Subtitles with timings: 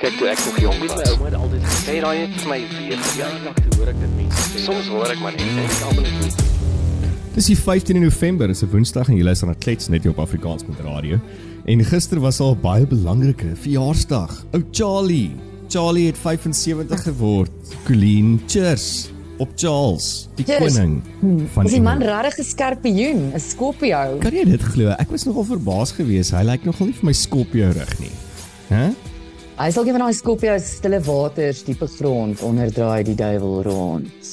[0.00, 2.56] Kyk toe ek nog jong was, my ouma het altyd gesê raai het vir my
[2.72, 4.62] weer verjaardag toe hoor ek dit mense sê.
[4.64, 6.38] Soms hoor ek maar net en ek almal net
[7.34, 10.22] Dis die 15 November, is 'n Woensdag en jy luister na Klets net hier op
[10.24, 11.20] Afrikaans met radio.
[11.68, 14.32] En gister was al baie belangrike verjaarsdag.
[14.56, 15.36] Ou Charlie.
[15.68, 17.52] Charlie het 75 geword.
[17.84, 20.74] Colleen, cheers op Charles, die Cheers.
[20.74, 21.02] koning
[21.52, 24.16] van Is die man regtig 'n skorpioen, 'n Scorpio?
[24.18, 24.88] Kan jy dit glo?
[24.96, 26.30] Ek was nogal verbaas geweest.
[26.32, 28.10] Hy lyk nogal nie vir my Scorpio rig nie.
[28.70, 28.94] Hæ?
[29.60, 34.30] Hy sal geen van daai Scorpio's stille waters, diepe grond onderdraai die duiwel rond.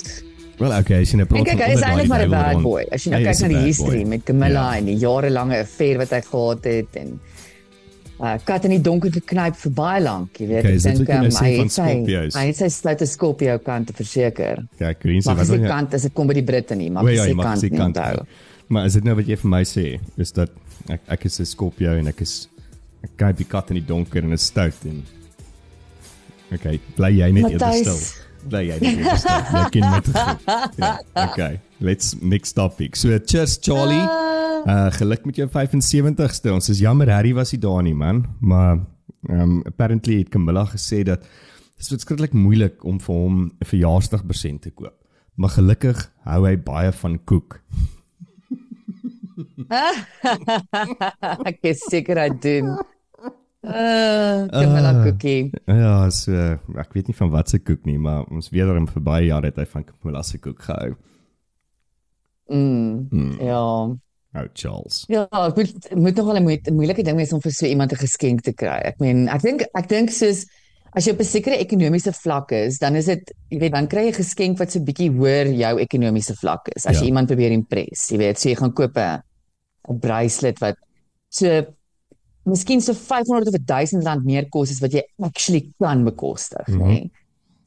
[0.58, 2.46] Wel, okay, as jy nou praat En kyk, hy is van eintlik maar 'n onder
[2.54, 2.86] bad boy.
[2.92, 4.10] As jy nou Hy kyk na die history boy.
[4.10, 4.78] met Camilla Ja.
[4.78, 7.20] en die jarelange affair wat hy gehad het en
[8.20, 10.64] uh kat in die donker geknyp vir baie lank, jy weet.
[10.64, 12.40] Okay, jy nou um, sê hy van het sy-?
[12.40, 14.66] Hy het sy sluit 'n Scorpio kant te verseker.
[14.80, 17.34] Ja, sê Maar wat dan kant as dit kom by die Britte nie, maar ja,
[17.36, 18.26] mag kant nie onthou.
[18.68, 20.00] Maar is dit nou wat jy vir my sê?
[20.18, 20.50] Is dat
[20.90, 22.48] ek ek is 'n Scorpio en ek is
[23.04, 25.04] ek kyk die kat in die donker en is stout en
[26.56, 27.84] Okay, bly jy net eers Matthys.
[27.84, 28.24] stil.
[28.48, 29.42] Bly jy net eers stil.
[29.58, 30.08] Jy ken met
[30.78, 30.92] Ja,
[31.26, 31.60] okay.
[31.84, 32.96] Let's next topic.
[32.96, 34.04] So cheers Charlie.
[34.68, 36.52] Uh geluk met jou 75ste.
[36.54, 38.80] Ons is jammer Harry was nie daar nie man, maar
[39.30, 44.62] um apparently het Camilla gesê dat dit is verskriklik moeilik om vir hom 'n verjaarsdagpresent
[44.62, 44.96] te koop.
[45.36, 47.62] Maar gelukkig hou hy baie van koek.
[51.50, 52.78] ek is seker hy doen.
[53.68, 55.04] Uh, Camilla Ah.
[55.04, 55.52] Cookie.
[55.68, 56.32] Ja, so
[56.78, 59.46] ek weet nie van wat se koek nie, maar ons weet daarom vir baie jare
[59.52, 60.96] het hy van Camilla se koek gehou.
[62.48, 63.08] Mm.
[63.12, 63.34] Hmm.
[63.44, 63.64] Ja.
[64.38, 65.02] Ou Charles.
[65.12, 67.98] Ja, ek moet moet nogal 'n moe- moeilike ding wees om vir so iemand 'n
[67.98, 68.80] geskenk te kry.
[68.86, 70.46] Ek meen, ek dink ek dink soos
[70.94, 74.04] as jy op 'n sekere ekonomiese vlak is, dan is dit, jy weet, dan kry
[74.06, 76.86] jy 'n geskenk wat so bietjie hoër jou ekonomiese vlak is.
[76.86, 77.02] As Ja.
[77.02, 79.22] jy iemand probeer impress, jy weet, so jy gaan koop 'n
[79.90, 80.76] 'n bracelet wat
[81.30, 81.66] so
[82.48, 86.80] miskien so 500 of 1000 rand meer kos as wat jy actually kan bekostig, Mhm.
[86.82, 86.88] nê.
[86.88, 87.12] Nee?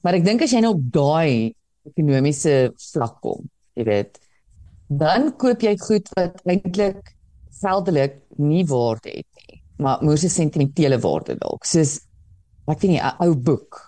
[0.03, 1.55] Maar ek dink as jy nou op daai
[1.87, 4.19] ekonomiese vlak kom, jy weet,
[4.89, 7.15] dan koop jy goed wat eintlik
[7.61, 11.65] geldelik nie waarde het nie, maar moes 'n sentimentele waarde dalk.
[11.65, 12.01] Soos
[12.69, 13.87] ek weet nie 'n ou boek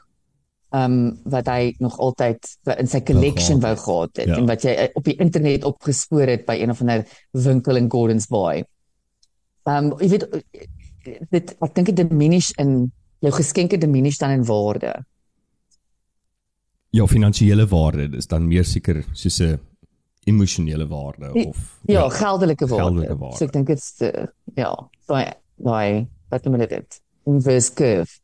[0.74, 2.38] um wat hy nog altyd
[2.78, 4.36] in sy collection wou gehad het Ja.
[4.36, 7.90] en wat jy eh, op die internet opgespoor het by een of ander winkel in
[7.90, 8.64] Gordons Bay.
[9.66, 10.44] Um jy weet
[11.04, 12.92] dit ek dink dit diminish in
[13.22, 14.94] jou geskenke diminish dan in waarde.
[16.92, 19.58] Ja, finansiële waarde, dis dan meer seker soos 'n
[20.24, 22.84] emosionele waarde of Ja, geldelike waarde.
[22.84, 23.36] Geldelike waarde.
[23.36, 24.74] So ek dink dit's uh, ja,
[25.06, 27.00] daai daai wat noem hulle dit?
[27.26, 28.20] Inverse curve.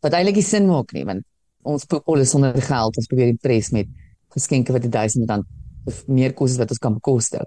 [0.00, 1.24] Wat eintlik nie sin maak nie, want
[1.62, 3.88] ons people is sonder geld, ons probeer impress met
[4.34, 5.46] geskenke wat 1000 rand
[5.88, 7.44] of meer kos as wat ons kan bekostig.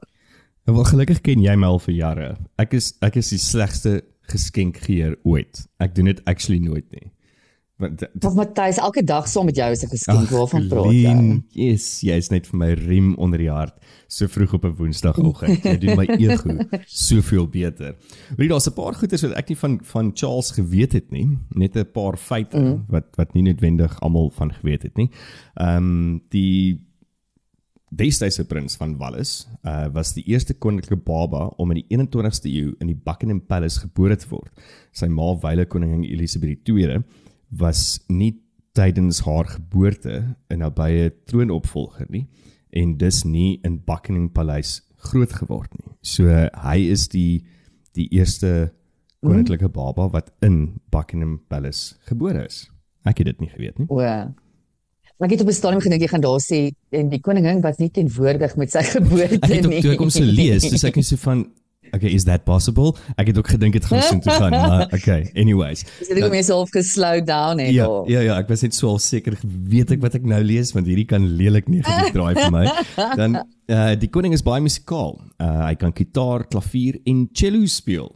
[0.68, 2.30] Ja, Wel gelukkig ken jy my al vir jare.
[2.60, 4.02] Ek is ek is die slegste
[4.32, 5.68] geskenkgeer ooit.
[5.78, 7.12] Ek doen dit actually nooit nie.
[7.78, 11.44] Want Of Matthys, elke dag saam met jou is 'n geskenk, waarvan praat jy?
[11.50, 13.78] Yes, jy is net vir my riem onder die hart
[14.08, 15.64] so vroeg op 'n Woensdagoggend.
[15.64, 17.96] Jy doen my ego soveel beter.
[18.38, 21.76] Weet daar's 'n paar goeie wat ek nie van van Charles geweet het nie, net
[21.76, 22.86] 'n paar feite mm.
[22.88, 25.10] wat wat nie noodwendig almal van geweet het nie.
[25.54, 26.87] Ehm um, die
[27.90, 32.74] Destydse prins van Wallis uh, was die eerste koninklike baba om in die 21ste eeu
[32.82, 34.52] in die Buckingham Palace gebore te word.
[34.92, 37.00] Sy ma, wyle koningin Elisabeth II,
[37.50, 38.34] was nie
[38.76, 42.28] tydens haar geboorte 'n nabye troonopvolger nie
[42.70, 45.96] en dus nie in Buckingham Paleis groot geword nie.
[46.02, 47.46] So hy is die
[47.94, 48.74] die eerste
[49.24, 52.70] koninklike baba wat in Buckingham Palace gebore is.
[53.06, 53.88] Ek het dit nie geweet nie.
[53.90, 53.96] O.
[53.96, 54.36] Maar
[55.26, 57.90] ek het op 'n stadium gedink jy gaan daar sê en die koningin was nie
[57.90, 59.82] teenwoordig met sy geboorte Ek het ook nie.
[59.82, 61.48] toe ek hom so lees, dis ek net so van
[61.94, 62.96] okay, is that possible?
[63.18, 65.86] Ek het ook gedink dit gaan so toe gaan, maar okay, anyways.
[66.00, 67.72] Dis net om jouself geslow down het.
[67.74, 68.10] Ja, daar.
[68.12, 70.86] ja ja, ek was net so al seker weet ek wat ek nou lees want
[70.86, 72.66] hierdie kan lelik negatief draai vir my.
[73.16, 73.40] Dan
[73.72, 75.16] uh die koning is baie musikaal.
[75.40, 78.12] Uh hy kan gitaar, klavier en cello speel.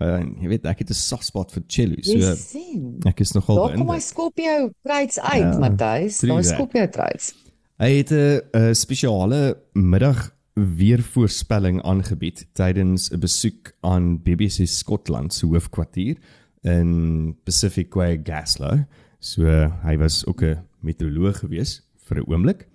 [0.00, 1.94] Uh jy weet ek het 'n soft spot vir cello.
[1.96, 3.00] Jy So sien.
[3.06, 3.98] ek is nogal Daar kom my.
[4.00, 6.18] Scorpio traits uit, Ja, Matthys.
[6.20, 6.44] Daar.
[6.44, 7.34] Scorpio traits.
[7.78, 15.46] Hy het 'n 'n spesiale middag weervoorspelling aangebied tydens 'n besoek aan BBC Skotland se
[15.46, 16.16] hoofkwartier
[16.62, 18.84] in Pacific Quay Gaslow.
[19.20, 19.44] So
[19.84, 22.68] hy was ook 'n meteoroloog gewees vir 'n oomblik.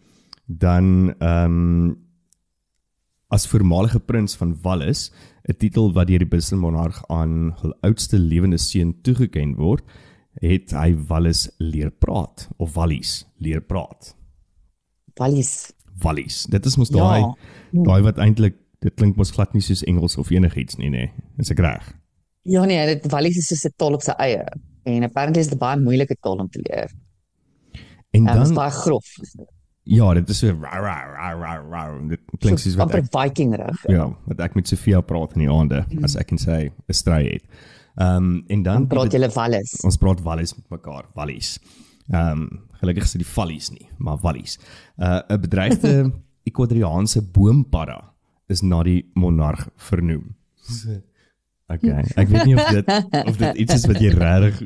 [0.47, 2.02] Dan ehm um,
[3.33, 5.11] as voormalige prins van Wallis,
[5.49, 9.83] 'n titel wat deur die Britse monarg aan hul oudste lewende seun toegeken word,
[10.41, 14.13] het hy Wallis leer praat of Wallies leer praat.
[15.19, 15.73] Wallis.
[16.01, 16.43] Wallies.
[16.49, 16.95] Dit is mos Ja.
[16.97, 17.33] daai
[17.71, 20.97] daai wat eintlik dit klink mos glad nie soos Engels of enigiets nie, nê.
[20.97, 21.11] Nee.
[21.37, 21.93] Is ek reg?
[22.43, 24.45] Ja nee, dit Wallis is soos 'n taal op sy eie.
[24.85, 26.91] en apparently is dit baie moeilike taal om te leer.
[28.11, 29.05] En En dit is dan baie grof.
[29.85, 31.99] Ja, dit is so ra ra ra ra ra.
[32.09, 33.83] Dit klink soos wat amper ek, vikingrig.
[33.89, 37.23] ja, wat ek met Sofia praat in die aande as ek en sy 'n stry
[37.33, 37.43] het.
[37.99, 39.79] Ehm um, en dan Dan praat jy Wallis.
[39.83, 41.59] ons praat wallies met mekaar, wallies.
[42.11, 44.57] Ehm um, gelukkig is dit die vallies nie, maar wallies.
[44.97, 46.11] Uh 'n bedreigde
[46.49, 48.13] Ecuadoriaanse boompadda
[48.49, 50.35] is na die monarg vernoem.
[51.71, 52.89] Okay, ek weet nie of dit
[53.25, 54.57] of dit iets is wat jy regtig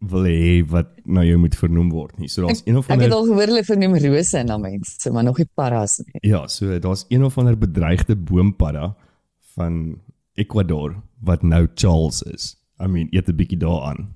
[0.00, 2.28] wil hê wat na jou moet vernoem word nie.
[2.32, 5.24] So daar's een of Ek het ander al gehoor hulle vernoem rose na mense, maar
[5.28, 6.20] nog nie paras nie.
[6.32, 8.94] ja, so daar's een of ander bedreigde boompadda
[9.54, 10.00] van
[10.34, 12.56] Ecuador wat nou Charles is.
[12.80, 14.08] I mean, eet 'n bietjie daaraan.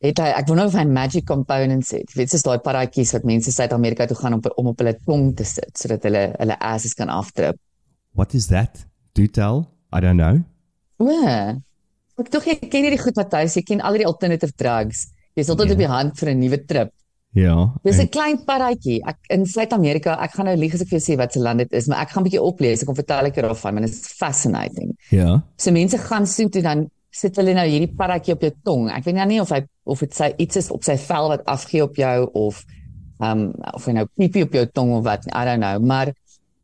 [0.00, 2.12] Het hy ek wonder of hy magic components het.
[2.14, 5.44] Weet soos daai paratjies wat mense Suid-Amerika toe gaan om om op hulle tong te
[5.44, 7.56] sit sodat hulle hulle asses kan aftrip.
[8.12, 8.86] What is that?
[9.12, 9.66] Do tell?
[9.92, 10.44] I don't know.
[11.00, 11.60] O.
[12.20, 15.06] Ek tog jy ken hierdie goed Matthys, jy ken al die alternative drugs.
[15.36, 15.72] Jy's altyd Ja.
[15.72, 16.90] op die hand vir 'n nuwe trip.
[17.32, 17.72] Ja.
[17.84, 19.00] Dis en- 'n klein paratjie.
[19.06, 21.58] Ek in Suid-Amerika, ek gaan nou lieg as ek vir jou sê wat se land
[21.58, 22.80] dit is, maar ek gaan 'n bietjie oplees.
[22.82, 24.96] Ek kom vertel ek daarvan, want dit is fascinating.
[25.10, 25.42] Ja.
[25.56, 28.90] So mense gaan soek toe dan sit hulle nou hierdie paratjie op jou tong.
[28.90, 31.44] Ek weet nou nie of hy of dit sy iets is op sy vel wat
[31.46, 32.64] afgee op jou of
[33.20, 36.12] ehm um, of hy nou piepie op jou tong of wat, I don't know, maar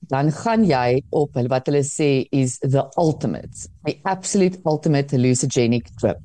[0.08, 6.18] dan gaan jy op wat hulle sê is the ultimate, the absolute ultimate hallucinogenic trip.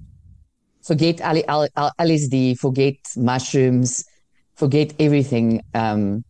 [0.84, 4.06] Forget L- L- L- LSD, forget mushrooms,
[4.56, 5.62] forget everything.
[5.74, 6.24] Um,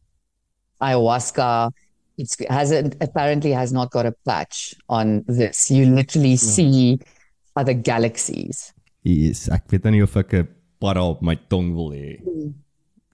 [0.81, 1.71] ayahuasca,
[2.18, 5.71] it's hasn't apparently has not got a patch on this.
[5.71, 7.00] You literally see
[7.56, 8.74] other galaxies.
[9.04, 10.47] Yes, ek weet nou nie of ek 'n
[10.81, 12.19] padda op my tong wil hê.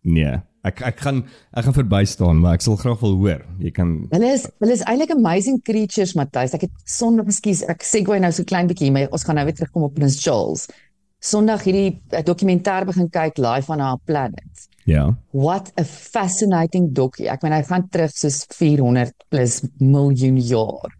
[0.04, 0.42] Nee.
[0.68, 1.22] Ek ek gaan
[1.54, 3.46] ek gaan verby staan, maar ek sal graag wil hoor.
[3.64, 6.56] Jy kan Hulle is hulle is eintlik amazing creatures, Matthys.
[6.58, 9.58] Ek het Sondag, ekskuus, ek segue nou so klein bietjie, maar ons gaan nou weer
[9.58, 10.68] terugkom op Prince Charles.
[11.24, 14.68] Sondag hierdie uh, dokumentêr begin kyk live on our planet.
[14.88, 15.18] ja.
[15.32, 17.26] What a fascinating docu.
[17.28, 20.94] Ek meen hy gaan terug soos 400 plus miljoen jaar.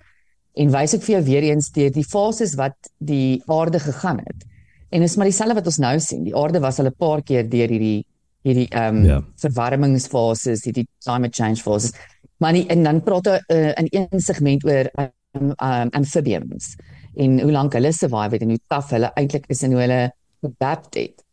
[0.58, 4.46] En wys ek vir jou weer eens deur die fases wat die aarde gegaan het.
[4.92, 6.26] En is maar dieselfde wat ons nou sien.
[6.26, 8.06] Die aarde was al 'n paar keer deur hierdie
[8.48, 9.22] hierdie ehm um, Ja.
[9.44, 11.94] verwarmingsfases, hierdie climate change fases.
[12.40, 16.76] Maar nie, en dan praat hy uh, in een segment oor um, um, amphibians
[17.18, 20.02] en hoe lank hulle survive het en hoe taaf hulle eintlik is en hoe hulle
[20.46, 21.24] adapt het.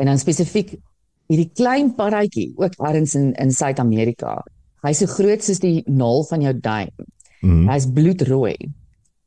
[0.00, 0.72] En dan spesifiek
[1.28, 4.38] hierdie klein paratjie ook ergens in in Suid-Amerika.
[4.84, 7.06] Hy's so groot soos die naal van jou duim.
[7.44, 7.68] Mm.
[7.68, 8.56] Hy's bloedrooi.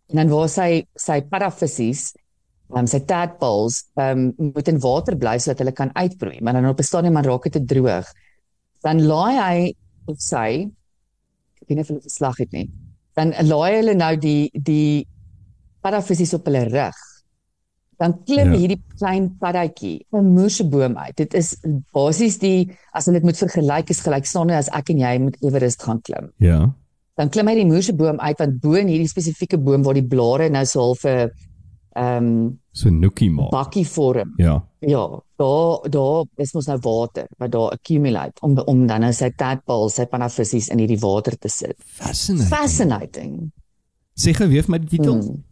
[0.09, 2.11] En dan waar sy sy parafissies,
[2.75, 6.80] um, sy tadpoles, um, moet in water bly sodat hulle kan uitbroei, maar dan op
[6.80, 8.06] 'n stadium maar raak dit te droog.
[8.84, 9.75] Dan laai hy
[10.08, 10.69] of sy
[11.62, 12.69] ek weet nie of hulle geslag het nie.
[13.16, 15.08] Dan laai hulle nou die die
[15.81, 16.96] parafissies op hulle rug.
[18.00, 18.54] Dan klim Ja.
[18.54, 18.58] ja.
[18.60, 21.16] hierdie klein paddatjie 'n moerseboom uit.
[21.16, 21.58] Dit is
[21.94, 25.81] basies die as hulle dit moet vergelyk is gelykstaande as ek en jy moet Everest
[25.84, 26.74] gaan klim Ja.
[27.18, 30.50] dan klim hy die moerseboom uit want bo in hierdie spesifieke boom waar die blare
[30.50, 31.31] nou so half 'n
[31.97, 33.49] ehm um, So nookie maak.
[33.51, 34.33] bakkie vorm.
[34.38, 34.59] Ja.
[34.85, 35.03] Ja,
[35.41, 39.95] daar daar is mos nou water wat daar accumulate om om dan nou sy tadpoles,
[39.97, 41.73] sy panafissies in hierdie water te sit.
[41.97, 42.49] Fascinating.
[42.53, 43.51] Fascinating.
[44.17, 45.21] Sê vir my die titel.
[45.21, 45.44] Hmm.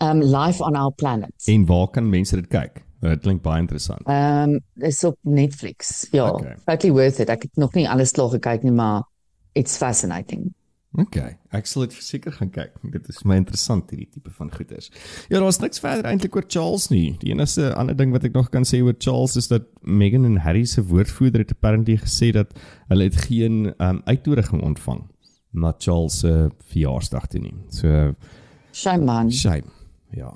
[0.00, 1.32] Um life on our planet.
[1.46, 2.82] En waar kan mense dit kyk?
[3.04, 4.02] Dit klink baie interessant.
[4.08, 6.08] Um is op Netflix.
[6.12, 6.56] Ja, Okay.
[6.66, 7.28] totally worth it.
[7.28, 9.02] Ek het nog nie alles klaar gekyk nie, maar
[9.52, 10.54] it's fascinating.
[10.96, 12.76] Okay, ek sal dit verseker gaan kyk.
[12.92, 14.90] Dit is my interessant hierdie tipe van goeders.
[15.28, 17.16] Ja, daar's niks verder eintlik oor Charles nie.
[17.18, 20.36] Die enigste ander ding wat ek nog kan sê oor Charles is dat Meghan en
[20.44, 22.54] Harry se woordvoerder het apparently gesê dat
[22.92, 25.02] hulle het geen um, uitnodiging ontvang
[25.52, 27.54] na Charles se verjaarsdag toe nie.
[27.70, 28.14] So
[28.72, 29.32] Shame man.
[29.32, 29.66] shame.
[30.14, 30.30] Ja,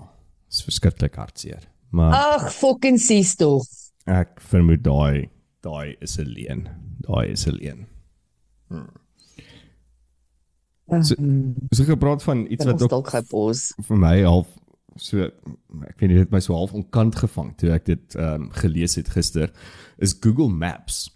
[0.50, 1.69] is verskriklik hartseer.
[1.91, 3.62] Maar Ag, fucking sies tog.
[4.07, 5.31] ek vermoed daai
[5.62, 6.67] daai is 'n leuen.
[7.07, 7.87] Daai is 'n leuen.
[11.02, 13.75] So- Mm, So gepraat van iets wat ook dalk gepos.
[13.83, 14.47] vir my half
[14.97, 18.50] so ek weet nie dit my so half onkant gevang toe ek dit ehm um,
[18.50, 19.50] gelees het gister
[19.99, 21.11] is Google Maps.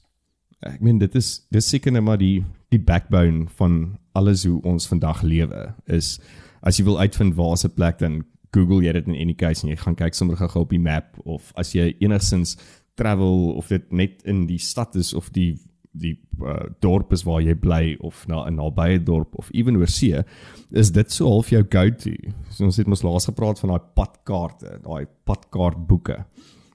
[0.63, 4.87] Ek meen dit is dis seker net maar die die backbone van alles hoe ons
[4.87, 6.19] vandag lewe is
[6.63, 9.71] as jy wil uitvind waar 'n plek dan Google jy dit in any case en
[9.71, 12.57] jy gaan kyk sommer gou op die map of as jy enigsins
[12.95, 15.59] travel of dit net in die stad is of die
[15.93, 19.91] die uh, dorp is waar jy bly of na 'n nabye dorp of ewen oor
[19.91, 20.23] see
[20.71, 22.17] is dit so half jou go-to.
[22.51, 26.25] So ons het mos laas gepraat van daai padkaarte, daai padkaartboeke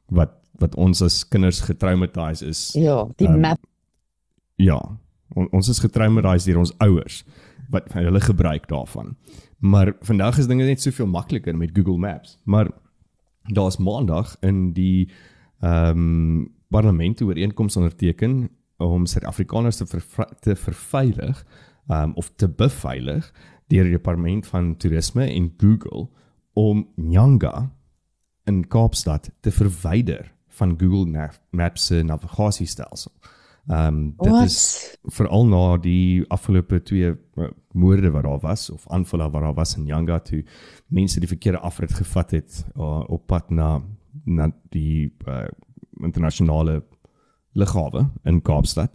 [0.09, 2.74] wat wat ons as kinders getraumatiseer is.
[2.74, 3.59] Ja, die Ehm, map
[4.57, 4.79] Ja,
[5.36, 7.24] on, ons is getraumatiseer deur ons ouers
[7.69, 9.15] wat hulle gebruik daarvan.
[9.59, 12.38] Maar vandag is dinge net soveel makliker met Google Maps.
[12.45, 12.71] Maar
[13.53, 15.09] daar's maandag in die
[15.62, 21.46] ehm um, parlement ooreenkoms onderteken om Suid-Afrikaners te ver, te verveilig
[21.88, 23.31] um, of te beveilig
[23.67, 26.07] deur die departement van toerisme en Google
[26.57, 27.69] om Nyanga
[28.48, 33.12] in Kaapstad te verwyder van Google Maps se navigasiestelsel.
[33.67, 34.46] Ehm um, dit What?
[34.46, 39.53] is veral na die afgelope twee uh, moorde wat daar was of aanvalle wat daar
[39.53, 40.46] was in Nyanga toe
[40.88, 43.81] mense die verkeerde afrit gevat het uh, op pad na
[44.24, 45.43] na die uh,
[46.00, 46.84] internasionale
[47.57, 48.93] lughawe in Kaapstad.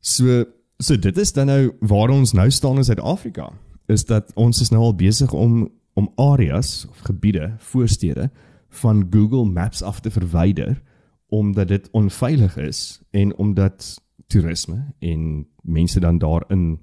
[0.00, 0.44] So
[0.78, 3.48] so dit is dan nou waar ons nou staan in Suid-Afrika
[3.86, 8.30] is dat ons is nou al besig om om areas of gebiede, voorstede
[8.68, 10.82] van Google Maps af te verwyder
[11.26, 16.78] omdat dit onveilig is en omdat toerisme en mense dan daarin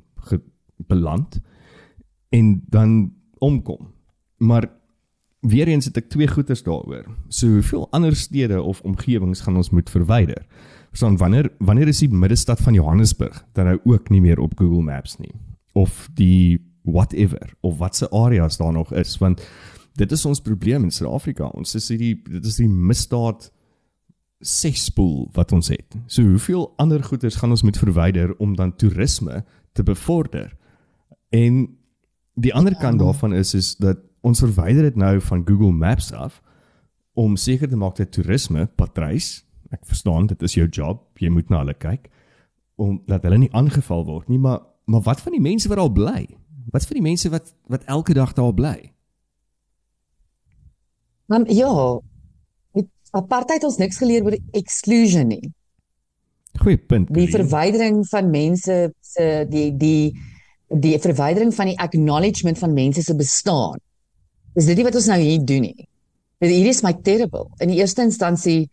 [0.75, 1.39] beland
[2.29, 3.93] en dan omkom.
[4.37, 4.71] Maar
[5.39, 7.05] weer eens het ek twee goeters daaroor.
[7.27, 10.45] So hoeveel ander stede of omgewings gaan ons moet verwyder?
[10.93, 14.83] Verstaan wanneer wanneer is die middestad van Johannesburg dan nou ook nie meer op Google
[14.85, 15.33] Maps nie
[15.73, 19.41] of die whatever of watse areas daar nog is want
[19.97, 21.49] dit is ons probleem in Suid-Afrika.
[21.53, 23.49] Ons is hierdie dit is die misdaad
[24.43, 25.97] sespool wat ons het.
[26.05, 30.51] So hoeveel ander goederes gaan ons moet verwyder om dan toerisme te bevorder?
[31.33, 31.65] En
[32.33, 33.05] die ander kant ja.
[33.05, 36.41] daarvan is is dat ons verwyder dit nou van Google Maps af
[37.13, 39.43] om seker te maak dat toerisme patrys,
[39.73, 42.09] ek verstaan dit is jou job, jy moet na hulle kyk
[42.81, 45.93] om dat hulle nie aangeval word nie, maar maar wat van die mense wat daar
[45.95, 46.25] bly?
[46.73, 48.91] Wat van die mense wat wat elke dag daar bly?
[51.31, 51.69] Um, ja,
[53.13, 55.53] apartheid ons niks geleer oor exclusion nie.
[56.61, 57.09] Goeie punt.
[57.13, 60.13] Die verwydering van mense se die die
[60.73, 63.81] die verwydering van die acknowledgement van mense se bestaan.
[64.57, 65.87] Dis dit wat ons nou hier doen nie.
[66.43, 67.47] Hier is my terrible.
[67.61, 68.69] In die eerste instansie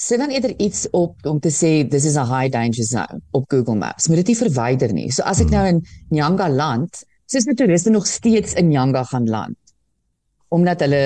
[0.00, 3.44] sit dan eerder iets op om te sê this is a high danger zone op
[3.52, 4.08] Google Maps.
[4.08, 5.10] Moet dit nie verwyder nie.
[5.12, 5.56] So as ek hmm.
[5.56, 5.82] nou in
[6.16, 9.58] Nyanga land, sies my toeriste nog steeds in Nyanga gaan land.
[10.48, 11.02] Omdat hulle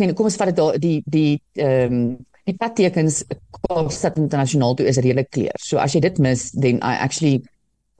[0.00, 2.10] en kom ons vat dit die die ehm um,
[2.48, 3.20] die padtekens
[3.68, 5.54] Kaapstad internasionaal toe is redelik clear.
[5.62, 7.44] So as jy dit mis, then I actually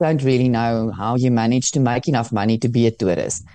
[0.01, 3.45] don't really know how you manage to make enough money to be a tourist.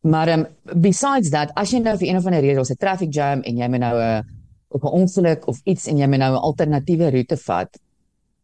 [0.00, 0.46] Maar um,
[0.80, 3.58] besides that, as jy nou vir een of ander rede ons 'n traffic jam en
[3.58, 4.39] jy moet nou 'n
[4.70, 7.78] op 'n ongeluk of iets en jy moet nou 'n alternatiewe roete vat,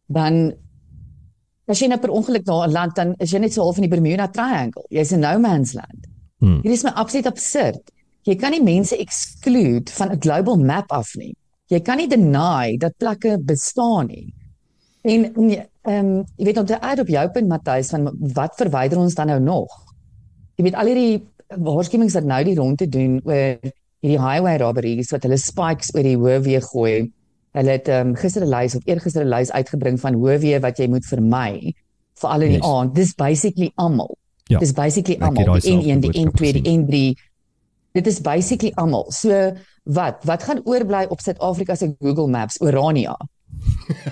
[0.07, 0.53] dan
[1.67, 3.89] as jy nou per ongeluk na 'n land dan is jy net so half in
[3.89, 4.85] die Bermuda Triangle.
[4.89, 6.07] Jy's in no man's land.
[6.39, 6.61] Hmm.
[6.61, 7.91] Dit is my absoluut absurd.
[8.23, 11.35] Jy kan nie mense exclude van 'n global map af nie.
[11.67, 14.33] Jy kan nie deny dat plekke bestaan nie.
[15.03, 18.99] En ehm um, jy weet op die ad op jou punt Matthys van wat verwyder
[18.99, 19.71] ons dan nou nog?
[20.55, 23.59] Jy weet al hierdie waarskuwings wat nou die rondte doen oor
[24.07, 26.95] hierdie highway robberies wat hulle spikes oor die hoofweg gooi.
[27.57, 30.87] Hulle het um, gister 'n lys of eergister 'n lys uitgebring van hoofweg wat jy
[30.87, 31.73] moet vermy
[32.17, 32.67] veral in die yes.
[32.67, 32.95] aand.
[32.95, 34.17] Dis basically almal.
[34.47, 34.59] Ja.
[34.59, 35.59] Dis basically almal.
[35.59, 36.95] Die N1, die N2, die N3
[37.97, 39.11] Dit is basically almal.
[39.11, 40.21] So wat?
[40.23, 42.59] Wat gaan oorbly op Suid-Afrika se Google Maps?
[42.61, 43.17] Orania.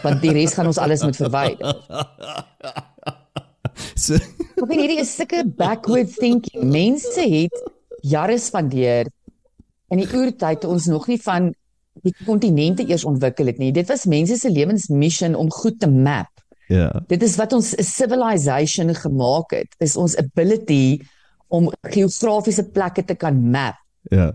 [0.02, 1.76] Want die res gaan ons alles moet verwyder.
[3.96, 6.64] So Ek weet hierdie is sulke backward thinking.
[6.72, 7.56] Mense het
[8.08, 9.10] jare spandeer
[9.90, 11.52] in die oertyd toe ons nog nie van
[12.04, 13.72] die kontinente eers ontwikkel het nie.
[13.72, 16.32] Dit was mense se lewensmissie om goed te map.
[16.68, 16.76] Ja.
[16.76, 17.04] Yeah.
[17.08, 19.76] Dit is wat ons civilization gemaak het.
[19.80, 21.00] Is ons ability
[21.48, 23.78] om geografiese plekke te kan map.
[24.10, 24.34] Ja.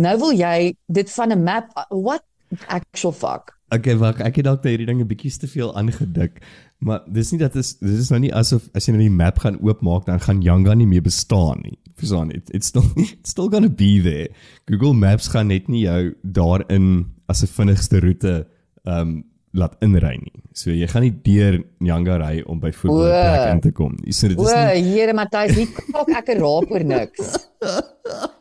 [0.00, 2.24] Nou wil jy dit van 'n map what
[2.68, 3.56] actual fuck.
[3.70, 6.40] Okay, wag, ek het dalk hierdie ding 'n bietjie te veel aangedik.
[6.78, 9.38] Maar dis nie dat dit dis is nou nie asof as jy nou die map
[9.38, 11.78] gaan oopmaak dan gaan Yanga nie meer bestaan nie.
[12.00, 12.42] Verstaan jy?
[12.56, 14.28] It's still it's still going to be there.
[14.70, 18.46] Google Maps gaan net nie jou daarin as 'n vinnigste roete
[18.84, 19.20] um
[19.52, 20.42] laat inry nie.
[20.54, 24.12] So jy gaan nie deur Nyanga ry om by voetbal plek in te kom nie.
[24.12, 27.34] So dit is nie O, Here Matthys, hier kom ek raap oor niks.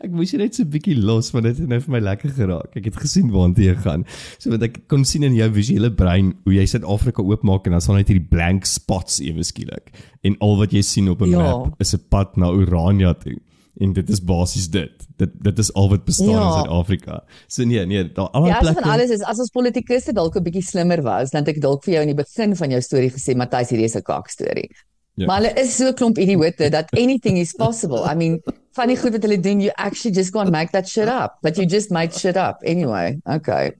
[0.00, 2.76] ek moes net so 'n bietjie los want dit het nou vir my lekker geraak.
[2.76, 4.04] Ek het gesien waartoe jy gaan.
[4.38, 7.80] So want ek kon sien in jou visuele brein hoe jy Suid-Afrika oopmaak en dan
[7.80, 9.92] sal net hierdie blank spots ewe skielik.
[10.22, 11.38] En al wat jy sien op 'n ja.
[11.38, 13.38] map is 'n pad na Orania toe
[13.76, 15.06] en dit is basies dit.
[15.20, 16.46] Dit dit is al wat bestaan ja.
[16.46, 17.22] in Suid-Afrika.
[17.46, 18.84] So nee, nee, daar al ja, plekke.
[18.84, 21.84] Ja, alles is as ons politikusse dalk 'n bietjie slimmer was, dan het ek dalk
[21.84, 24.70] vir jou in die begin van jou storie gesê, Matthys, hierdie is 'n kak storie.
[25.16, 25.26] Ja.
[25.26, 28.04] Maar hulle is so klomp idioote dat anything is possible.
[28.04, 28.40] I mean,
[28.76, 31.38] funny goed wat hulle doen, you actually just go and make that shit up.
[31.42, 33.18] But you just made shit up anyway.
[33.24, 33.72] Okay.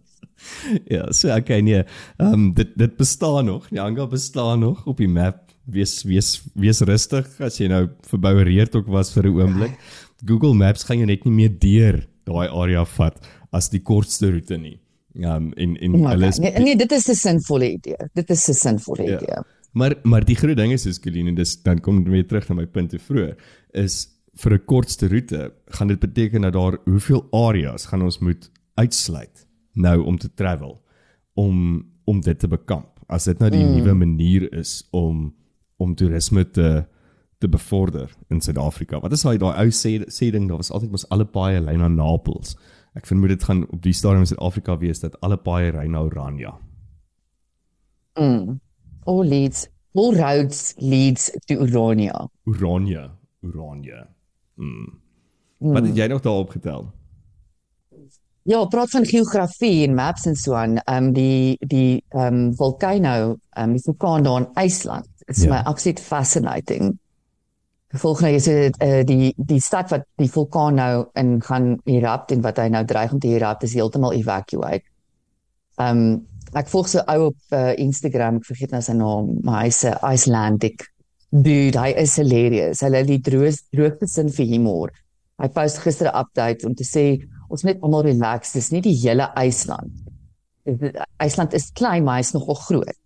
[0.92, 1.82] Ja, so okay nee.
[2.20, 3.68] Ehm um, dit dit bestaan nog.
[3.72, 8.76] Die Anga bestaan nog op die map wees wees wees rustig as jy nou verboureerd
[8.76, 9.72] ook was vir 'n oomblik.
[10.24, 13.16] Google Maps gaan jou net nie meer deur daai area vat
[13.52, 14.78] as die kortste roete nie.
[15.24, 16.12] Um en en Okay.
[16.12, 17.96] hulle is Nee, nee, dit is 'n sinvolle idee.
[18.14, 19.16] Dit is 'n sinvolle Ja.
[19.16, 19.42] idee.
[19.72, 22.48] Maar maar die groot ding is is Colleen en dis dan kom ek weer terug
[22.48, 23.34] na my punt te vroeër
[23.72, 28.50] is vir 'n kortste roete gaan dit beteken dat daar hoeveel areas gaan ons moet
[28.74, 30.82] uitsluit nou om te travel
[31.34, 33.00] om om dit te bekamp.
[33.06, 33.74] As dit nou die mm.
[33.76, 35.34] nuwe manier is om
[35.76, 36.84] om toerisme te
[37.38, 39.00] te bevorder in Suid-Afrika.
[39.00, 41.76] Wat is daai daai ou sê sê ding daar was altyd mos alle paaie lei
[41.76, 42.56] na Napels.
[42.96, 46.00] Ek vermoed dit gaan op die stadium in Suid-Afrika wees dat alle paaie ry na
[46.06, 46.54] Oranje.
[48.16, 48.60] Mm.
[49.04, 52.28] All leads, all roads leads to Urania.
[52.48, 53.10] Oranje,
[53.44, 54.15] Oranje.
[54.56, 55.00] Mm.
[55.58, 56.90] Wat het jy nog daar opgetel?
[58.46, 60.76] Ja, praat van geografie en maps en so aan.
[60.78, 65.42] Ehm um, die die ehm um, volcano, ehm um, die vulkaan daar in IJsland is
[65.42, 65.48] Ja.
[65.48, 66.98] my absolute fascinating.
[67.88, 72.40] Volgens is dit uh, die die stad wat die vulkaan nou in gaan erupt en
[72.40, 74.84] wat hy nou dreig om te erupt is heeltemal evacuate.
[75.76, 79.64] Ehm um, ek volg so ou op uh, Instagram, ek vergeet nou sy naam, maar
[79.64, 80.86] hy's 'n Icelandic
[81.42, 81.78] dude.
[81.78, 82.80] Hy is hilarious.
[82.80, 84.92] Hulle het die droog droogte sin vir humor.
[85.42, 88.52] Hy post gister 'n update om te sê ons moet almal relax.
[88.52, 89.92] Dis nie die hele IJsland.
[91.22, 92.96] IJsland is klein, maar hy's nogal groot.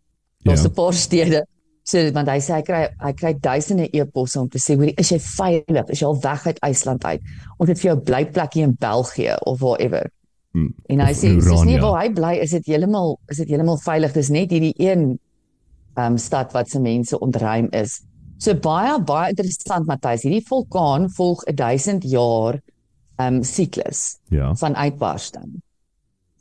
[0.45, 0.69] Daar's Ja.
[0.69, 1.45] 'n paar stede.
[1.83, 5.09] So want hy sê hy kry hy kry duisende e-posse om te sê, "Hoerie, is
[5.11, 5.89] jy veilig?
[5.91, 7.21] Is jy al weg uit IJsland uit?
[7.59, 10.11] Ons het vir jou blyplekkie in België of whatever."
[10.53, 10.75] Hmm.
[10.89, 13.79] En hy sê, "Dis nie Urania." waar hy bly, is dit heeltemal is dit heeltemal
[13.79, 14.13] veilig.
[14.13, 15.19] Dis net hierdie een
[15.97, 18.03] ehm um, stad wat se mense ontruim is."
[18.41, 22.57] So baie baie interessant Matthys, hierdie vulkaan volg 'n 1000 jaar
[23.21, 24.55] um, siklus Ja.
[24.55, 25.61] van uitbarsting.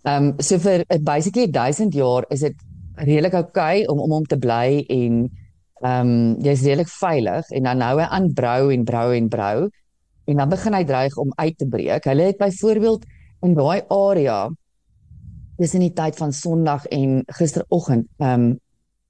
[0.08, 2.56] Um, so vir uh, basically 1000 jaar is dit
[2.96, 5.28] redelik oukei okay om om hom te bly en
[5.84, 9.70] ehm um, jy's redelik veilig en dan hou hy aan brou en brou en brou
[10.28, 12.06] en dan begin hy dreig om uit te breek.
[12.06, 13.06] Hulle het byvoorbeeld
[13.44, 14.50] in daai area
[15.58, 18.58] tussen die tyd van Sondag en gisteroggend ehm um,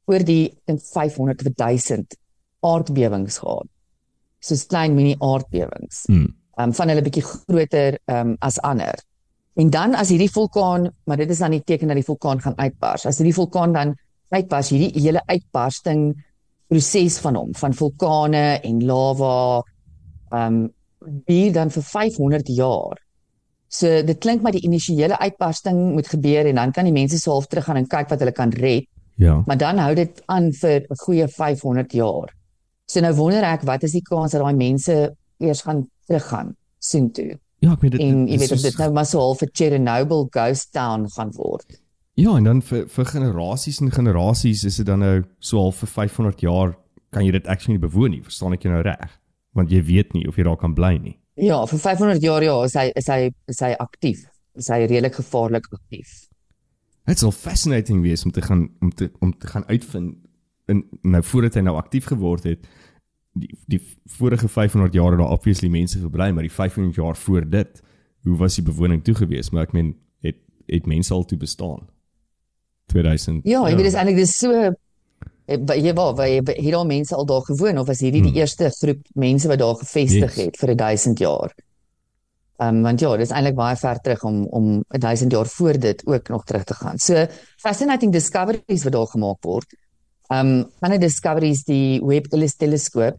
[0.09, 2.17] oor die dink 500 tot 1000
[2.61, 3.67] aardbewings gehad.
[4.39, 6.27] Soos klein mini aardbewings Hmm.
[6.57, 8.95] um, van hulle bietjie groter um, as ander.
[9.55, 12.57] En dan as hierdie vulkaan, maar dit is dan die teken dat die vulkaan gaan
[12.57, 13.05] uitbars.
[13.05, 13.95] As hierdie vulkaan dan
[14.29, 16.13] uitbars, hierdie hele uitbarsting
[16.67, 19.63] proses van hom, van vulkane en lava,
[20.31, 20.73] ehm um,
[21.25, 22.97] duur dan vir 500 jaar.
[23.71, 27.31] So dit klink maar die initiële uitbarsting moet gebeur en dan kan die mense so
[27.31, 29.43] half teruggaan en kyk wat hulle kan red, Ja.
[29.47, 32.33] maar dan hou dit aan vir 'n goeie 500 jaar.
[32.89, 34.95] So nou wonder ek wat is die kans dat daai mense
[35.39, 37.35] eers gaan teruggaan soontoe?
[37.61, 38.01] Ja, ek weet dit.
[38.01, 41.07] En jy dit weet of dit soos- nou maar so half 'n Chernobyl ghost town
[41.09, 41.79] gaan word.
[42.15, 45.87] Ja, en dan vir vir generasies en generasies is dit dan nou so half vir
[45.87, 46.75] 500 jaar
[47.11, 48.21] kan jy dit actually nie bewoon nie.
[48.23, 49.19] Verstaan ek jou nou reg?
[49.53, 51.17] Want jy weet nie of jy daar kan bly nie.
[51.35, 54.25] Ja, vir 500 jaar ja, is hy is hy is hy aktief.
[54.55, 56.27] Is hy redelik gevaarlik aktief.
[57.05, 60.15] Dit sal fascinating wees om te gaan om te om te gaan uitvind
[60.69, 62.67] in nou voordat hy nou aktief geword het
[63.39, 63.79] die die
[64.17, 67.81] vorige 500 jaar het daar obviously mense gebly, maar die 500 jaar voor dit,
[68.25, 69.49] hoe was die bewoning toe gewees?
[69.51, 70.35] Maar ek meen het
[70.67, 71.87] het mense al toe bestaan.
[72.93, 73.41] 2000.
[73.45, 74.71] Ja, jy weet dis eintlik dis so
[75.49, 78.39] jy waar waar het al mense al daar gewoon of was hierdie die Hmm.
[78.39, 80.45] eerste groep mense wat daar gevestig Yes.
[80.45, 81.53] het vir 'n 1000 jaar?
[82.59, 85.79] Ehm um, want ja, dis eintlik baie ver terug om om 'n 1000 jaar voor
[85.79, 86.97] dit ook nog terug te gaan.
[86.97, 87.25] So
[87.57, 89.75] fascinating discoveries wat daar gemaak word.
[90.29, 93.17] Um, ander discoveries die Webb Telescope teleskoop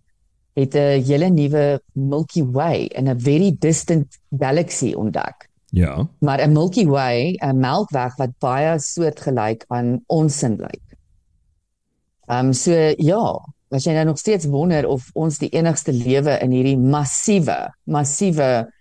[0.54, 5.48] het 'n hele nuwe Milky Way in 'n very distant galaxy ontdek.
[5.70, 6.08] Ja.
[6.18, 10.82] Maar 'n Milky Way, 'n melkweg wat baie soortgelyk aan ons sin lyk.
[12.26, 13.38] Um, so ja,
[13.70, 18.72] as jy nou nog steeds wonder of ons die enigste lewe in hierdie massiewe, massiewe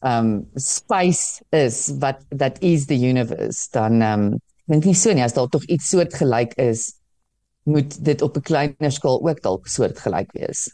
[0.00, 5.32] um, space is wat that is the universe, dan um, dink nie so nie as
[5.32, 6.94] daar tog iets soortgelyk is,
[7.64, 10.70] moet dit op 'n kleiner skaal ook dalk soortgelyk wees.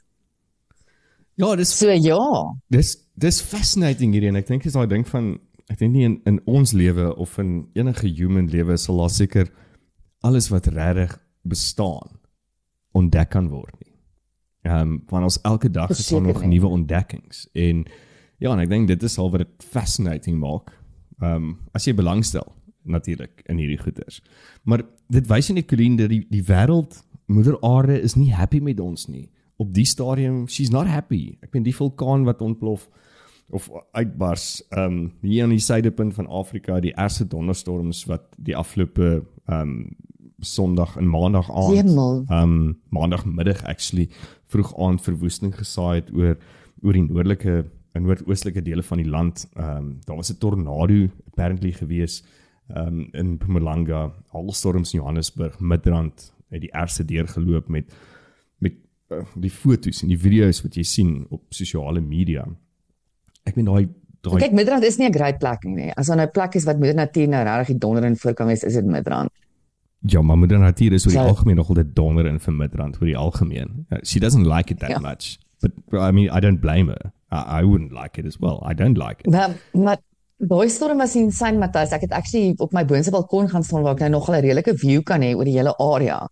[1.35, 5.39] Ja, dis So ja, dis dis fascinating hierdie en ek dink dis daai ding van
[5.71, 9.51] ek dink nie in in ons lewe of in enige human lewe sal daar seker
[10.21, 12.21] alles wat regtig bestaan
[12.93, 13.95] ontdek kan word nie.
[14.69, 17.87] Ehm um, van ons elke dag is daar nog nuwe ontdekkings en
[18.39, 20.73] ja, en ek dink dit is al wat dit fascinating maak.
[21.21, 22.53] Ehm um, as jy belangstel
[22.85, 24.21] natuurlik in hierdie goeters.
[24.65, 28.81] Maar dit wys net Colleen dat die die wêreld moeder aarde is nie happy met
[28.81, 29.29] ons nie.
[29.61, 31.37] Op die stadium she's not happy.
[31.45, 32.89] Ek meen die vulkaan wat ontplof
[33.51, 33.67] of
[33.99, 39.25] uitbars ehm um, hier aan die suidepunt van Afrika, die ergste donderstorms wat die afgelope
[39.47, 39.75] ehm um,
[40.41, 42.23] Sondag en Maandag aand hemel.
[42.33, 44.07] um maandagmiddag actually
[44.49, 46.39] vroeg aand verwoesting gesaai het oor
[46.81, 49.45] oor die noordelike in noordoostelike dele van die land.
[49.53, 52.40] Ehm um, daar was 'n tornado apparently gewees ehm
[52.77, 57.85] um, in Mpumalanga, hailstorms in Johannesburg, Midrand het die ergste deur geloop met
[58.59, 58.73] met
[59.11, 62.45] uh, die foto's en die video's wat jy sien op sosiale media.
[63.47, 63.89] Ek meen daai
[64.23, 65.91] daai Kyk, Midrand is nie 'n great plek nie.
[65.97, 68.47] As daar nou 'n plek is wat moeder natuur nou regtig donder in voor kan
[68.47, 69.31] wees, is dit Midrand.
[70.03, 72.97] Ja, maar moeder natuur is oor die So- algemeen nogal dit donder in vir Midrand
[73.01, 73.87] oor die algemeen.
[73.91, 74.99] Uh, she doesn't like it that Ja.
[74.99, 75.39] much.
[75.61, 77.13] But I mean, I don't blame her.
[77.31, 78.63] I, I wouldn't like it as well.
[78.71, 79.31] I don't like it.
[79.31, 79.99] Maar maar
[80.41, 81.93] daai storm was insane, Matthys.
[81.93, 84.77] Ek het actually op my boonste balkon gaan staan waar ek nou nogal 'n redelike
[84.79, 86.29] view kan hê oor die hele area.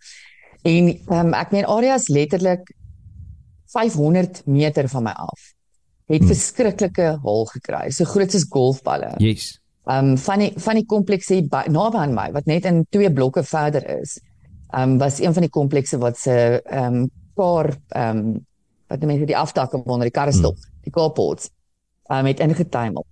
[0.64, 2.72] En um, ek meen area is letterlik
[3.66, 5.54] 500 meter van my af.
[6.06, 6.28] Het Hmm.
[6.28, 9.14] verskriklike hol gekry, so groot soos golfballe.
[9.18, 9.58] Yes.
[9.88, 11.40] um van die van die komplekse
[11.72, 14.18] naby aan my wat net in twee blokke verder is.
[14.76, 18.46] Um was een van die komplekse wat se um paar um
[18.88, 20.82] wat mense die afdakke onder die karre stop, hmm.
[20.82, 21.50] die carports.
[22.10, 23.06] Um het ingetuimel.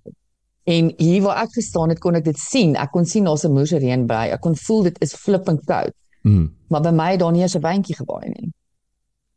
[0.67, 2.75] En hier waar ek gestaan het kon ek dit sien.
[2.77, 4.31] Ek kon sien daar's 'n moerse reën by.
[4.33, 5.93] Ek kon voel dit is flippend koud.
[6.23, 6.51] Mm.
[6.69, 8.53] Maar by my het daar nie eens 'n wyntjie gewaai nie.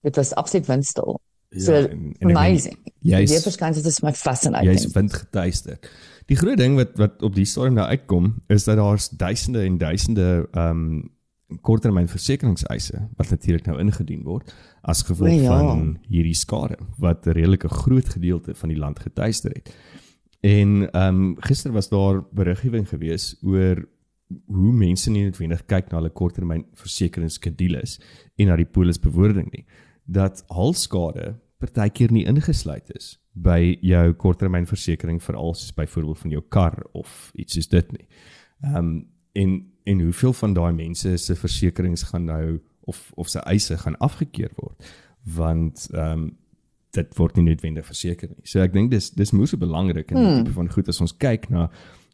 [0.01, 1.19] Dit was absoluut windstil.
[1.51, 2.77] So Ja, en- en meen, amazing.
[3.01, 4.71] jy's- Die verskynsel is my fascinating.
[4.71, 5.77] Jy's windgetuister.
[6.25, 9.77] Die groot ding wat wat op die storm nou uitkom is dat daar's duisende en
[9.77, 11.09] duisende ehm um,
[11.61, 15.57] korttermynversekeringseise wat natuurlik nou ingedien word as gevolg O ja.
[15.57, 19.75] van hierdie skade wat 'n redelike groot gedeelte van die land getuister het.
[20.39, 23.87] En ehm um, gister was daar beriggewing gewees oor
[24.45, 27.97] hoe mense nie noodwendig kyk na hulle korttermynversekeringsskedules
[28.37, 29.65] en na die polisbewoording nie
[30.05, 36.77] dat halskade partykeer nie ingesluit is by jou korttermynversekering veral soos byvoorbeeld van jou kar
[36.97, 38.07] of iets soos dit nie.
[38.63, 39.51] Ehm um, en
[39.83, 44.51] en hoeveel van daai mense se versekerings gaan nou of of se eise gaan afgekeur
[44.55, 44.89] word
[45.35, 46.37] want ehm um,
[46.91, 48.41] dit word nie noodwendig verseker nie.
[48.43, 50.43] So ek dink dis dis moeë belangrik in die Hmm.
[50.43, 51.69] tipe van goed as ons kyk na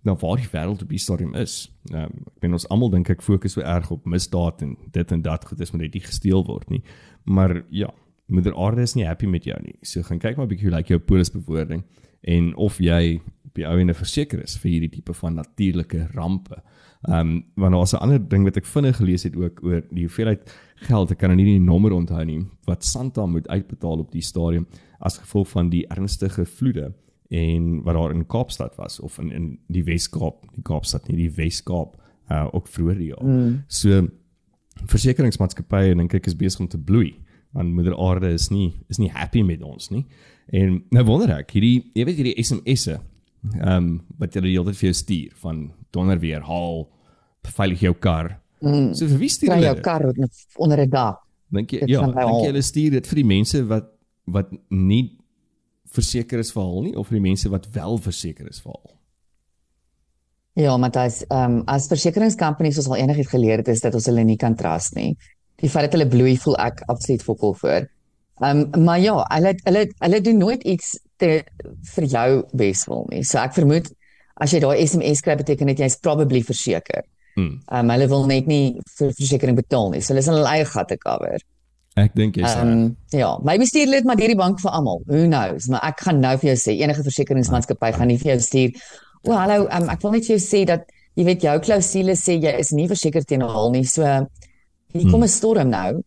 [0.05, 1.71] na waar die wêreld op die stadium is.
[1.91, 5.11] Ehm um, ek ben ons almal dink ek fokus so erg op misdaad en dit
[5.11, 6.83] en dat goed is moet net nie gesteel word nie.
[7.25, 7.89] Maar ja,
[8.27, 9.75] moeder aarde is nie happy met jou nie.
[9.83, 11.83] So gaan kyk maar 'n bietjie hoe lyk jou polisbewoording
[12.23, 16.61] en of jy op die ou ende verseker is vir hierdie tipe van natuurlike rampe.
[17.07, 20.03] Ehm um, want daar's 'n ander ding wat ek vinnig gelees het ook oor die
[20.05, 24.11] hoeveelheid geld, ek kan nou nie die nommer onthou nie, wat Santa moet uitbetaal op
[24.11, 24.67] die stadium
[24.99, 26.91] as gevolg van die ernstige vloede
[27.33, 31.31] en wat daar in Kaapstad was of in in die Wes-Kaap, die Kaapstad nie, die
[31.35, 31.97] Wes-Kaap
[32.31, 33.23] uh ook vroeër die jaar.
[33.23, 33.63] Mm.
[33.67, 34.07] So
[34.89, 37.13] versekeringsmaatskappye dink ek is besig om te bloei
[37.55, 40.03] want moeder aarde is nie is nie happy met ons nie.
[40.53, 42.99] En nou wonder ek, hierdie jy weet hierdie SMS'e
[43.53, 45.61] ehm um, wat jy die hele tyd vir jou stuur van
[45.93, 46.87] donder weer haal
[47.45, 48.39] veilig jou kar.
[48.61, 48.93] Mm.
[48.95, 49.83] So vir wie stuur hulle jou dit?
[49.83, 50.05] kar
[50.55, 51.21] onder 'n dak.
[51.51, 53.91] Dink jy Dit ja, dink jy hulle stuur dit vir die mense wat
[54.25, 55.17] wat nie
[55.85, 58.95] verseker is vir hul nie of vir die mense wat wel verseker is vir hul?
[60.55, 64.23] Ja, is ehm um, as versekeringscompanies ons al enigiets geleer het is dat ons hulle
[64.23, 65.17] nie kan trust nie.
[65.59, 67.89] Die feit dat hulle bloei voel ek absoluut fokol voor.
[68.41, 71.43] Ehm um, maar ja, hulle hulle hulle doen nooit iets te
[71.95, 73.23] vir jou beswil nie.
[73.23, 73.91] So ek vermoed
[74.41, 77.03] as jy daai SMS kry beteken dit jy's probably verseker.
[77.35, 80.01] Ehm um, hulle wil net nie vir versekerings betaal nie.
[80.01, 81.37] So hulle is in hulle eie gat te cover.
[81.95, 84.71] Ek dink jy's Ehm um, ja, maybe stuur hulle dit maar deur die bank vir
[84.71, 85.01] almal.
[85.07, 85.67] Who knows?
[85.67, 88.71] Maar ek gaan nou vir jou sê enige versekeringsmaatskappy gaan nie vir jou stuur.
[89.27, 90.83] O, hallo, um, ek wil net vir jou sê dat
[91.15, 93.83] jy weet jou klousule sê jy is nie verseker teen 'n hal nie.
[93.83, 96.03] So hier kom 'n storm nou.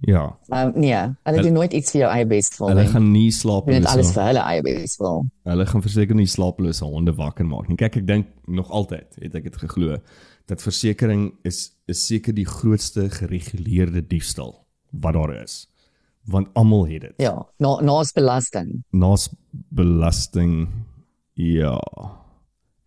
[0.00, 2.92] ja, Ehm um, nee, hulle doen nooit iets vir jou eie beswil hulle nie.
[2.92, 5.24] gaan nie Hulle slaap doen dit alles vir hulle eie beswil.
[5.44, 7.76] Hulle gaan verseker nie slaaplose honde wakker maak nie.
[7.76, 9.98] Kyk, ek dink nog altyd het ek dit geglo
[10.50, 11.60] dat versekerings is
[11.90, 14.52] is seker die grootste gereguleerde diefstal
[14.90, 15.64] wat daar is.
[16.30, 17.14] Want almal het dit.
[17.22, 18.82] Ja, na na's belasting.
[18.90, 19.28] Nas
[19.74, 20.68] belasting
[21.34, 21.78] ja.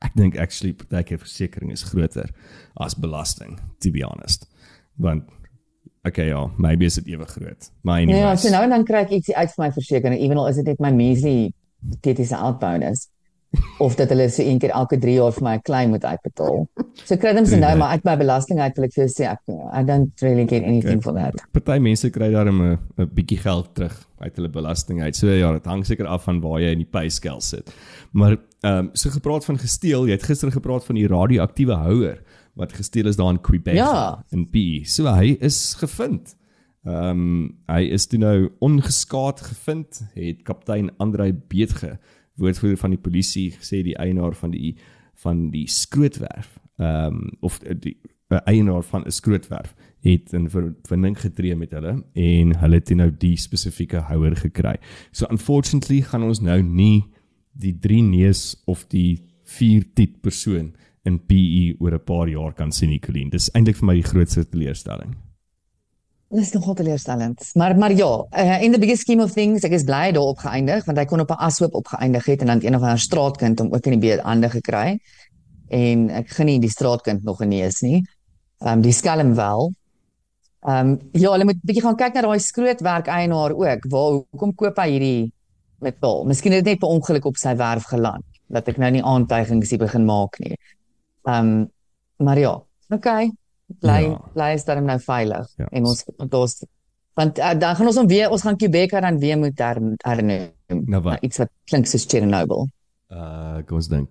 [0.03, 2.29] Ek dink actually partykeer versekerings is groter
[2.83, 4.47] as belasting, to be honest.
[4.99, 5.23] Want
[6.03, 7.71] okay ja, maybe is dit ewe groot.
[7.81, 8.41] Maar Ja, anyways.
[8.41, 10.79] so nou en dan kry ek ietsie uit vir my versekering, ewenal is dit net
[10.83, 11.53] my measly
[11.89, 13.07] patetiese outbonus
[13.79, 16.67] of dat hulle so een keer elke 3 jaar vir my 'n claim moet uitbetaal.
[17.05, 17.77] So kry hulle se nou Tuurlijk.
[17.77, 19.39] maar uit my belasting uit wil ek vir jou sê ek
[19.79, 21.35] I don't really get anything for that.
[21.51, 25.15] Party mense kry daarom 'n 'n bietjie geld terug uit hulle belasting uit.
[25.15, 27.71] So ja, dit hang seker af van waar jy in die payscale sit.
[28.11, 32.21] Maar ehm um, so gepraat van gesteel, jy het gister gepraat van die radioaktiewe houer
[32.55, 34.23] wat gesteel is daar in Quebec Ja.
[34.31, 34.85] in P.
[34.85, 36.35] So hy is gevind.
[36.85, 41.97] Ehm um, hy is toe nou ongeskaad gevind, het kaptein Andrei Beetge,
[42.35, 44.75] woordvoerder van die polisie, gesê die eienaar van die
[45.23, 47.97] van die skrootwerf, ehm um, of die
[48.33, 52.89] uh, eienaar van 'n skrootwerf het in ver- verbinding getree met hulle en hulle het
[52.89, 54.75] nou die spesifieke houer gekry.
[55.11, 57.03] So unfortunately gaan ons nou nie
[57.51, 60.73] die 3 neus of die 4 tit persoon
[61.05, 63.29] in PE oor 'n paar jaar kan sien, Nicoline.
[63.29, 65.15] Dis eintlik vir my die grootste teleurstelling.
[66.33, 67.49] Dit is nogal teleurstellend.
[67.53, 70.85] Maar maar ja, uh, in the bigger scheme of things, ek is bly daarop geëindig
[70.87, 73.69] want hy kon op 'n ashoop opgeëindig het en dan een of ander straatkind om
[73.73, 74.97] ook in die beet hande gekry.
[75.69, 78.01] En ek gaan nie die straatkind nog genees nie.
[78.65, 79.73] Ehm um, die skelm wel.
[80.65, 83.85] Ehm um, ja, hulle moet bietjie gaan kyk na daai skrootwerk eienaar ook.
[83.89, 85.31] Waar hoekom koop hy hierdie
[85.79, 86.25] metaal?
[86.25, 89.69] Miskien het dit net per ongeluk op sy werf geland dat ek nou nie aantuigings
[89.69, 90.57] hier begin maak nie.
[91.29, 91.71] Ehm um,
[92.17, 93.31] maar ja, okay.
[93.81, 94.17] Bly Ja.
[94.33, 95.67] bly is dan nou veilig Ja.
[95.71, 96.63] en ons want ons
[97.15, 100.49] want uh, dan gaan ons hom weer ons gaan Quebec dan weer moet her, hernoem.
[100.69, 101.13] Nou wat?
[101.13, 102.67] Na iets wat klink soos Chernobyl.
[103.11, 104.09] Uh kom ons dink.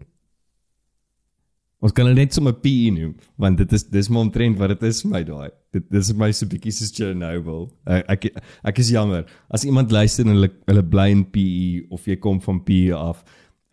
[1.82, 4.84] Ons kan dit net sommer PE noem want dit is dis maar omtrent wat dit
[4.86, 5.48] is vir my daai.
[5.74, 7.64] Dit dis vir my so bietjie soos Chernobyl.
[7.90, 8.28] Uh, ek
[8.70, 12.38] ek is jammer as iemand luister en hulle hulle bly in PE of jy kom
[12.44, 13.24] van PE af.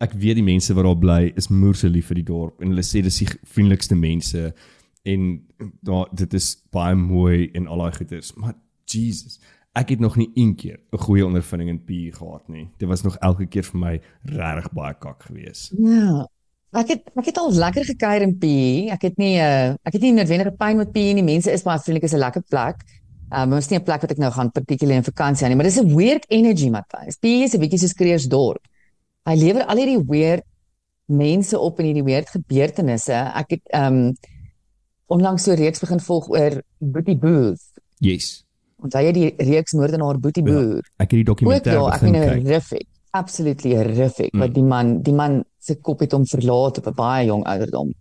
[0.02, 2.82] Ek weet die mense wat daar bly is moerse lief vir die dorp en hulle
[2.88, 4.48] sê dis die vriendelikste mense
[5.02, 5.46] en
[5.80, 8.34] daar dit is baie mooi en al daai goeders.
[8.34, 9.40] Maar Jesus,
[9.72, 12.68] ek het nog nie een keer 'n goeie ondervinding in PE gehad nie.
[12.76, 15.72] Dit was nog elke keer vir my regtig baie kak geweest.
[15.78, 16.28] Ja.
[16.70, 18.90] Ek het ek het al lekker gekuier in PE.
[18.90, 21.22] Ek het nie uh, ek het nie noodwendige pyn met PE nie.
[21.22, 22.84] Mense is baie vriendelik, is 'n lekker plek.
[23.32, 25.56] Um, maar is nie 'n plek wat ek nou gaan particularly in vakansie aan nie,
[25.56, 27.16] maar dis 'n weird energy Matthys.
[27.16, 28.66] PE is 'n bietjie soos Kreersdorp.
[29.24, 30.42] Hy lewer al hierdie weird
[31.06, 33.14] mense op en hierdie weird gebeurtenisse.
[33.34, 34.16] Ek het ehm um,
[35.10, 37.66] onlangs so reeks begin volg oor Boetie Booth.
[37.98, 38.44] Yes.
[38.80, 40.86] Onthou jy die reeks moordenaar Boetie Ja, Boer?
[41.02, 42.28] Ek het die dokumentêr ja, ek begin kyk.
[42.30, 42.86] horrific.
[43.10, 44.32] Absolutely horrific.
[44.32, 44.40] Mm.
[44.44, 47.92] Wat die man, die man se kop het hom verlaat op 'n baie jong ouderdom.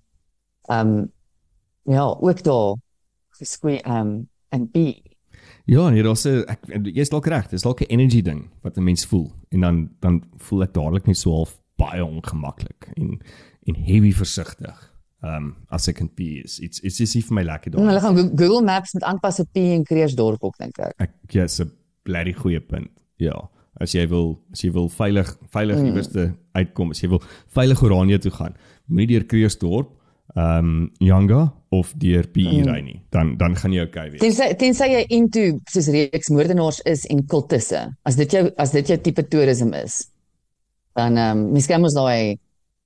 [0.70, 1.12] Ehm um,
[1.90, 2.76] ja, ook daar
[3.40, 4.78] geskwee ehm um, en B.
[5.66, 6.60] Ja, nee, daar's 'n ek
[6.94, 10.24] jy's dalk reg, dis dalk 'n energy ding wat 'n mens voel en dan dan
[10.38, 13.20] voel ek dadelik net so half baie ongemaklik en
[13.66, 14.89] en heavy versigtig.
[15.22, 16.60] Ehm um, as ek in P is.
[16.60, 18.02] It's it's is nie vir my lekker En hulle daar.
[18.02, 20.94] gaan Go- Google Maps met aanpas op P in Kreersdorp ook dink ek.
[20.98, 21.72] Ek jy's 'n
[22.04, 22.90] blerry goeie punt.
[23.18, 23.50] Ja.
[23.80, 25.86] As jy wil as jy wil veilig veilig Mm.
[25.86, 28.56] iewers te uitkom, as jy wil veilig Oranje toe gaan,
[28.88, 29.90] moenie deur Kreeusdorp,
[30.36, 32.68] ehm um, Yanga of deur PE Mm.
[32.74, 33.02] ry nie.
[33.12, 34.22] Dan dan gaan jy okay wees.
[34.22, 37.96] Tensy tensy jy into soos reeks moordenaars is en kultusse.
[38.06, 40.10] As dit jou as dit jou tipe toerisme is.
[40.96, 42.38] Dan ehm um, miskien moet daai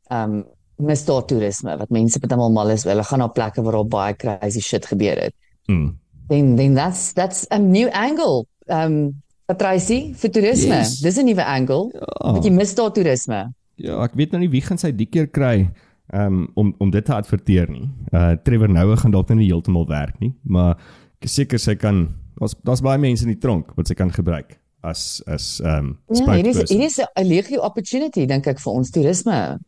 [0.09, 0.43] ehm um,
[0.77, 4.15] misdaad toerisme wat mense met almal mal is, hulle gaan na plekke waar daar baie
[4.15, 5.36] crazy shit gebeur het.
[5.67, 5.97] Mm.
[6.27, 8.47] then then that's that's a new angle.
[8.67, 10.77] Um Patricie vir toerisme.
[10.79, 10.99] Yes.
[10.99, 11.91] Dis 'n nuwe angle.
[11.91, 12.31] Ja.
[12.31, 13.53] Met die misdaad toerisme.
[13.75, 15.69] Ja, ek weet nou nie wie gaan sy die keer kry
[16.13, 17.89] um, om om dit te adverteer nie.
[18.13, 20.77] Uh Trevor Noue gaan dalk nou nie heeltemal werk nie, maar
[21.19, 22.07] ek is seker sy kan
[22.39, 26.33] daar's daar's baie mense in die tronk wat sy kan gebruik as as um Ja,
[26.33, 29.59] hier is hier is 'n legio opportunity dink ek vir ons toerisme.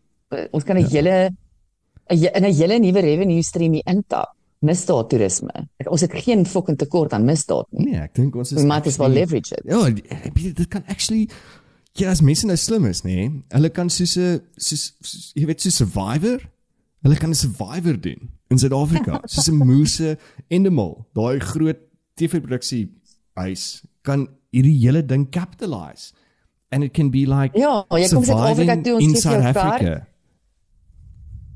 [0.51, 0.87] Ons kan 'n Ja.
[0.89, 1.29] hele
[2.09, 4.33] 'n 'n hele nuwe revenue stream hier intap.
[4.65, 5.67] Misdaad toerisme.
[5.77, 7.91] Ek, ons het geen fucking tekort aan misdaad nie.
[7.91, 9.61] Nee, ek dink ons is We might as well leverage it.
[9.65, 9.89] Ja,
[10.33, 11.27] dit kan actually
[11.95, 13.15] ja, as mense nou slim is, nê?
[13.15, 16.39] Nee, hulle kan soos 'n soos, soos jy weet so survivor.
[17.03, 19.21] Hulle kan 'n survivor doen in Suid-Afrika.
[19.33, 20.17] soos 'n moose
[20.49, 21.05] endemol.
[21.13, 21.77] Daai groot
[22.15, 22.89] TV-produksie
[23.35, 26.13] huis kan hierdie hele ding capitalize.
[26.71, 30.07] And it can be like Ja, jy kom Suid-Afrika toe ons gee jou kar.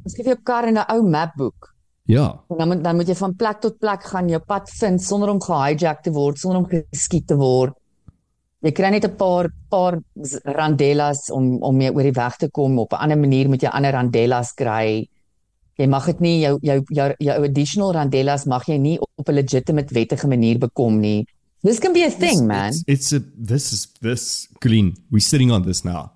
[0.03, 1.75] Ons gee vir jou kar en 'n ou mapboek.
[2.09, 2.43] Ja.
[2.49, 5.29] En dan moet dan moet jy van plek tot plek gaan, jou pad vind sonder
[5.29, 7.73] om gehijack te word, sonder om geskiet te word.
[8.65, 9.99] Jy kry net 'n paar paar
[10.43, 12.79] randellas om om mee oor die weg te kom.
[12.79, 15.07] Op 'n ander manier moet jy ander randellas kry.
[15.77, 19.33] Jy mag dit nie jou jou jou, jou additional randellas mag jy nie op 'n
[19.33, 21.27] legitimate wettige manier bekom nie.
[21.61, 22.69] This can be a thing, man.
[22.69, 24.95] It's, it's a this is this clean.
[25.11, 26.11] We're sitting on this now.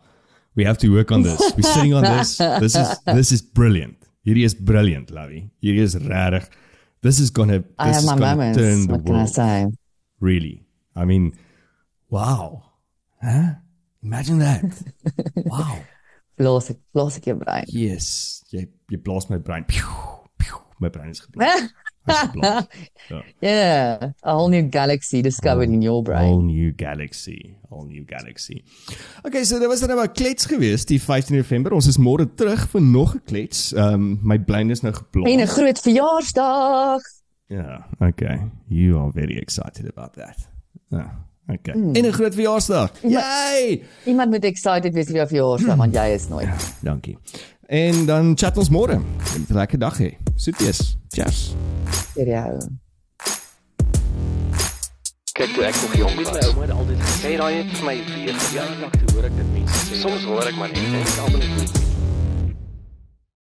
[0.56, 1.40] We have to work on this.
[1.58, 2.38] We're sitting on this.
[2.38, 3.98] This is this is brilliant.
[4.26, 5.50] Hierdie is brilliant, Lavi.
[5.62, 6.48] Hierdie is regtig.
[7.02, 8.58] This is gonna this I have is my moments.
[8.58, 9.68] turn the What can I say?
[10.20, 10.64] Really.
[10.96, 11.34] I mean,
[12.10, 12.64] wow.
[13.22, 13.56] Huh?
[14.04, 14.64] Imagine that.
[15.46, 15.80] wow.
[16.38, 17.66] Blaas ek blaas ek jou brein.
[17.68, 18.44] Yes.
[18.54, 19.66] Jy jy blaas my brein.
[19.68, 19.84] Pew,
[20.38, 20.62] pew.
[20.80, 21.70] My brein is geblaas.
[22.06, 22.68] Ja.
[23.40, 26.28] yeah, a whole new galaxy discovered in your brain.
[26.28, 28.64] Whole new galaxy, whole new galaxy.
[29.24, 31.72] Okay, so dit was dan nou 'n klets geweest die 15 November.
[31.72, 33.74] Ons is môre terug vir nog 'n klets.
[33.74, 35.32] Ehm um, my brein is nou geplaas.
[35.32, 37.02] En 'n groot verjaarsdag.
[37.48, 38.52] Ja, okay.
[38.68, 40.50] You are very excited about that.
[40.90, 41.74] Ja, okay.
[41.74, 41.96] Hmm.
[41.96, 42.92] En 'n groot verjaarsdag.
[43.02, 43.84] Yay!
[44.06, 46.76] Iemand moet excited wees vir jou verjaarsdag want jy is nooit.
[46.82, 47.18] Dankie.
[47.66, 49.00] En dan chat ons môre.
[49.00, 50.18] 'n lekker dag hê.
[50.36, 50.98] Soeties.
[51.10, 51.56] Cheers.
[52.14, 52.60] Vir jou.
[55.34, 56.32] Kyk toe ek nog jong was.
[56.32, 59.50] My ouma het altyd gesê daai het vir my weer verjaardag toe hoor ek dit
[59.54, 60.02] mense sê.
[60.02, 61.93] Soms hoor ek maar net en ek almal is goed.